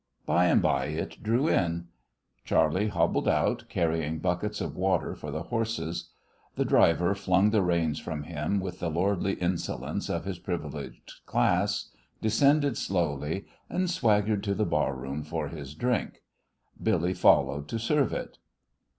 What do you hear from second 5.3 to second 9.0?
horses. The driver flung the reins from him with the